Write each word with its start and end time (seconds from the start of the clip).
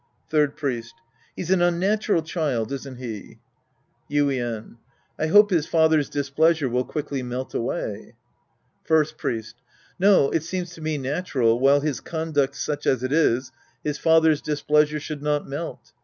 Third 0.31 0.55
Priest. 0.57 0.95
He's 1.35 1.51
an 1.51 1.61
unnatural 1.61 2.23
cliild, 2.23 2.71
isn't 2.71 2.95
he? 2.97 3.17
Act 3.17 3.23
II 3.23 3.29
The 3.29 3.37
Priest 3.37 3.37
and 3.69 4.09
His 4.09 4.49
Disciples 4.49 4.73
53 4.73 4.73
Yuien. 4.73 4.77
I 5.19 5.27
hope 5.31 5.49
his 5.51 5.67
father's 5.67 6.09
displeasure 6.09 6.69
will 6.69 6.83
quickly 6.85 7.21
melt 7.21 7.53
away. 7.53 8.15
First 8.83 9.19
Priest. 9.19 9.57
No, 9.99 10.31
it 10.31 10.41
seems 10.41 10.71
to 10.73 10.81
me 10.81 10.97
natural, 10.97 11.61
wliile 11.61 11.83
his 11.83 11.99
conduct's 11.99 12.57
such 12.59 12.87
as 12.87 13.03
it 13.03 13.11
is, 13.13 13.51
his 13.83 13.99
father's 13.99 14.41
displeasure 14.41 14.99
should 14.99 15.21
not 15.21 15.47
melt. 15.47 15.93